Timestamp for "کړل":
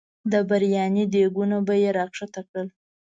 2.47-2.67